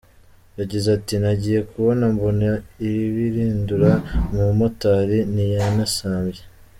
Yagize 0.59 0.87
ati 0.97 1.15
”Nagiye 1.23 1.59
kubona 1.69 2.03
mbona 2.15 2.47
iribirindura 2.85 3.91
umumotari 4.31 5.19
ntiyanasambye. 5.33 6.41